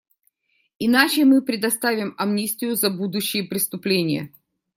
[0.79, 4.33] Иначе мы предоставим амнистию за будущие преступления.